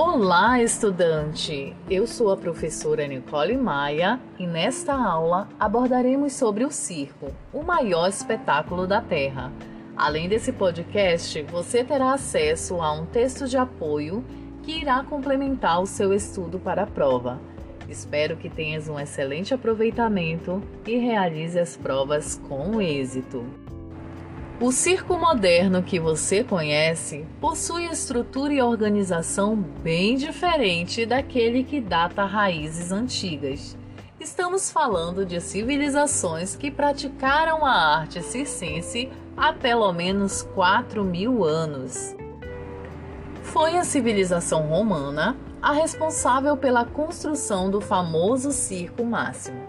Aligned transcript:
Olá, 0.00 0.62
estudante! 0.62 1.74
Eu 1.90 2.06
sou 2.06 2.30
a 2.30 2.36
professora 2.36 3.04
Nicole 3.08 3.56
Maia 3.56 4.20
e 4.38 4.46
nesta 4.46 4.94
aula 4.94 5.48
abordaremos 5.58 6.34
sobre 6.34 6.64
o 6.64 6.70
circo, 6.70 7.34
o 7.52 7.64
maior 7.64 8.08
espetáculo 8.08 8.86
da 8.86 9.00
Terra. 9.00 9.52
Além 9.96 10.28
desse 10.28 10.52
podcast, 10.52 11.42
você 11.42 11.82
terá 11.82 12.12
acesso 12.12 12.80
a 12.80 12.92
um 12.92 13.06
texto 13.06 13.48
de 13.48 13.56
apoio 13.56 14.24
que 14.62 14.70
irá 14.70 15.02
complementar 15.02 15.82
o 15.82 15.86
seu 15.86 16.14
estudo 16.14 16.60
para 16.60 16.84
a 16.84 16.86
prova. 16.86 17.40
Espero 17.88 18.36
que 18.36 18.48
tenhas 18.48 18.88
um 18.88 19.00
excelente 19.00 19.52
aproveitamento 19.52 20.62
e 20.86 20.96
realize 20.96 21.58
as 21.58 21.76
provas 21.76 22.40
com 22.48 22.80
êxito. 22.80 23.44
O 24.60 24.72
circo 24.72 25.16
moderno 25.16 25.84
que 25.84 26.00
você 26.00 26.42
conhece 26.42 27.24
possui 27.40 27.84
estrutura 27.84 28.52
e 28.52 28.60
organização 28.60 29.54
bem 29.54 30.16
diferente 30.16 31.06
daquele 31.06 31.62
que 31.62 31.80
data 31.80 32.24
raízes 32.24 32.90
antigas. 32.90 33.78
Estamos 34.18 34.68
falando 34.68 35.24
de 35.24 35.40
civilizações 35.40 36.56
que 36.56 36.72
praticaram 36.72 37.64
a 37.64 37.70
arte 37.70 38.20
circense 38.20 39.08
há 39.36 39.52
pelo 39.52 39.92
menos 39.92 40.42
4 40.42 41.04
mil 41.04 41.44
anos. 41.44 42.16
Foi 43.44 43.76
a 43.76 43.84
civilização 43.84 44.62
romana 44.62 45.36
a 45.62 45.70
responsável 45.70 46.56
pela 46.56 46.84
construção 46.84 47.70
do 47.70 47.80
famoso 47.80 48.50
circo 48.50 49.04
máximo, 49.04 49.64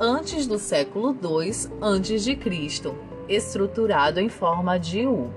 antes 0.00 0.48
do 0.48 0.58
século 0.58 1.16
II 1.22 1.52
a.C 1.80 3.15
estruturado 3.28 4.20
em 4.20 4.28
forma 4.28 4.78
de 4.78 5.06
U. 5.06 5.30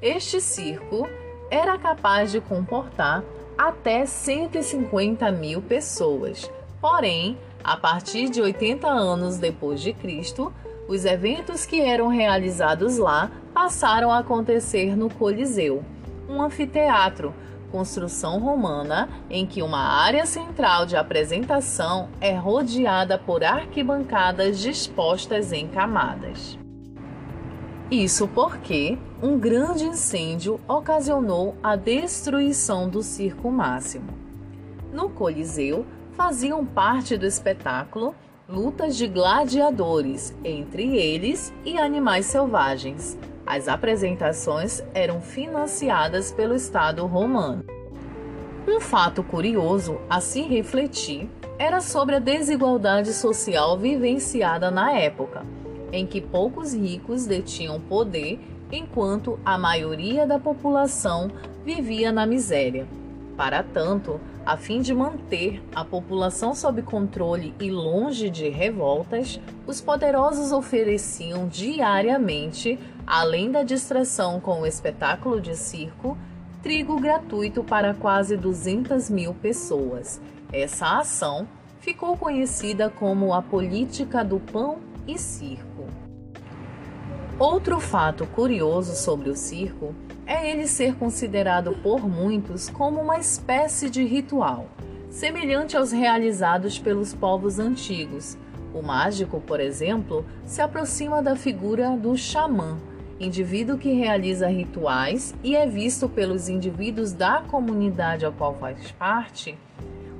Este 0.00 0.40
circo 0.40 1.08
era 1.50 1.76
capaz 1.78 2.32
de 2.32 2.40
comportar 2.40 3.22
até 3.58 4.06
150 4.06 5.30
mil 5.32 5.60
pessoas. 5.60 6.50
Porém, 6.80 7.36
a 7.62 7.76
partir 7.76 8.30
de 8.30 8.40
80 8.40 8.88
anos 8.88 9.36
depois 9.36 9.80
de 9.80 9.92
Cristo, 9.92 10.52
os 10.88 11.04
eventos 11.04 11.66
que 11.66 11.80
eram 11.80 12.08
realizados 12.08 12.96
lá 12.96 13.30
passaram 13.52 14.10
a 14.10 14.18
acontecer 14.18 14.96
no 14.96 15.12
Coliseu, 15.12 15.84
um 16.28 16.40
anfiteatro, 16.40 17.34
construção 17.70 18.40
romana 18.40 19.08
em 19.28 19.46
que 19.46 19.62
uma 19.62 19.78
área 19.78 20.26
central 20.26 20.86
de 20.86 20.96
apresentação 20.96 22.08
é 22.20 22.34
rodeada 22.34 23.18
por 23.18 23.44
arquibancadas 23.44 24.58
dispostas 24.58 25.52
em 25.52 25.68
camadas. 25.68 26.59
Isso 27.90 28.28
porque 28.28 28.96
um 29.20 29.36
grande 29.36 29.84
incêndio 29.84 30.60
ocasionou 30.68 31.56
a 31.60 31.74
destruição 31.74 32.88
do 32.88 33.02
circo 33.02 33.50
máximo. 33.50 34.06
No 34.92 35.10
Coliseu 35.10 35.84
faziam 36.12 36.64
parte 36.64 37.16
do 37.16 37.26
espetáculo 37.26 38.14
lutas 38.48 38.96
de 38.96 39.08
gladiadores, 39.08 40.32
entre 40.44 40.96
eles 40.96 41.52
e 41.64 41.78
animais 41.78 42.26
selvagens. 42.26 43.18
As 43.44 43.66
apresentações 43.66 44.84
eram 44.94 45.20
financiadas 45.20 46.30
pelo 46.30 46.54
Estado 46.54 47.04
romano. 47.06 47.64
Um 48.68 48.78
fato 48.78 49.20
curioso 49.24 50.00
a 50.08 50.20
se 50.20 50.42
refletir 50.42 51.28
era 51.58 51.80
sobre 51.80 52.14
a 52.14 52.20
desigualdade 52.20 53.12
social 53.12 53.76
vivenciada 53.76 54.70
na 54.70 54.92
época 54.92 55.44
em 55.92 56.06
que 56.06 56.20
poucos 56.20 56.74
ricos 56.74 57.26
detinham 57.26 57.80
poder 57.80 58.38
enquanto 58.72 59.38
a 59.44 59.58
maioria 59.58 60.26
da 60.26 60.38
população 60.38 61.30
vivia 61.64 62.12
na 62.12 62.26
miséria. 62.26 62.86
Para 63.36 63.62
tanto, 63.62 64.20
a 64.44 64.56
fim 64.56 64.80
de 64.80 64.94
manter 64.94 65.62
a 65.74 65.84
população 65.84 66.54
sob 66.54 66.82
controle 66.82 67.54
e 67.60 67.70
longe 67.70 68.28
de 68.28 68.48
revoltas, 68.48 69.40
os 69.66 69.80
poderosos 69.80 70.52
ofereciam 70.52 71.48
diariamente, 71.48 72.78
além 73.06 73.50
da 73.50 73.62
distração 73.62 74.40
com 74.40 74.60
o 74.60 74.66
espetáculo 74.66 75.40
de 75.40 75.56
circo, 75.56 76.18
trigo 76.62 77.00
gratuito 77.00 77.64
para 77.64 77.94
quase 77.94 78.36
200 78.36 79.08
mil 79.08 79.32
pessoas. 79.32 80.20
Essa 80.52 80.98
ação 80.98 81.48
ficou 81.78 82.16
conhecida 82.16 82.90
como 82.90 83.32
a 83.32 83.40
política 83.40 84.22
do 84.22 84.38
pão 84.38 84.78
e 85.06 85.18
circo. 85.18 85.69
Outro 87.40 87.80
fato 87.80 88.26
curioso 88.26 88.94
sobre 88.94 89.30
o 89.30 89.34
circo 89.34 89.94
é 90.26 90.50
ele 90.50 90.66
ser 90.66 90.96
considerado 90.96 91.72
por 91.82 92.06
muitos 92.06 92.68
como 92.68 93.00
uma 93.00 93.16
espécie 93.16 93.88
de 93.88 94.04
ritual, 94.04 94.66
semelhante 95.08 95.74
aos 95.74 95.90
realizados 95.90 96.78
pelos 96.78 97.14
povos 97.14 97.58
antigos. 97.58 98.36
O 98.74 98.82
mágico, 98.82 99.40
por 99.40 99.58
exemplo, 99.58 100.22
se 100.44 100.60
aproxima 100.60 101.22
da 101.22 101.34
figura 101.34 101.96
do 101.96 102.14
xamã, 102.14 102.78
indivíduo 103.18 103.78
que 103.78 103.90
realiza 103.90 104.46
rituais 104.46 105.34
e 105.42 105.56
é 105.56 105.66
visto 105.66 106.10
pelos 106.10 106.46
indivíduos 106.46 107.14
da 107.14 107.40
comunidade 107.40 108.26
a 108.26 108.30
qual 108.30 108.54
faz 108.56 108.90
parte 108.92 109.56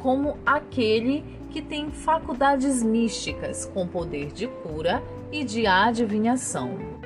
como 0.00 0.36
aquele 0.44 1.24
que 1.50 1.62
tem 1.62 1.90
faculdades 1.90 2.82
místicas 2.82 3.64
com 3.72 3.86
poder 3.86 4.32
de 4.32 4.48
cura 4.48 5.00
e 5.32 5.44
de 5.44 5.66
adivinhação. 5.66 7.03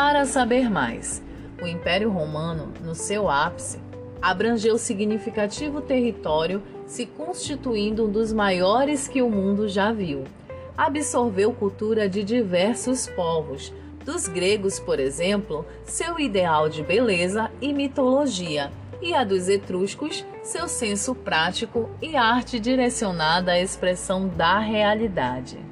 Para 0.00 0.24
saber 0.26 0.70
mais, 0.70 1.20
o 1.60 1.66
Império 1.66 2.08
Romano, 2.08 2.72
no 2.84 2.94
seu 2.94 3.28
ápice, 3.28 3.80
abrangeu 4.22 4.78
significativo 4.78 5.80
território, 5.80 6.62
se 6.86 7.04
constituindo 7.04 8.06
um 8.06 8.08
dos 8.08 8.32
maiores 8.32 9.08
que 9.08 9.20
o 9.20 9.28
mundo 9.28 9.68
já 9.68 9.90
viu. 9.90 10.22
Absorveu 10.76 11.52
cultura 11.52 12.08
de 12.08 12.22
diversos 12.22 13.08
povos, 13.08 13.72
dos 14.04 14.28
gregos, 14.28 14.78
por 14.78 15.00
exemplo, 15.00 15.66
seu 15.82 16.20
ideal 16.20 16.68
de 16.68 16.84
beleza 16.84 17.50
e 17.60 17.72
mitologia 17.72 18.70
e 19.02 19.12
a 19.12 19.24
dos 19.24 19.48
etruscos, 19.48 20.24
seu 20.44 20.68
senso 20.68 21.12
prático 21.12 21.90
e 22.00 22.14
arte 22.14 22.60
direcionada 22.60 23.50
à 23.50 23.60
expressão 23.60 24.28
da 24.28 24.60
realidade. 24.60 25.67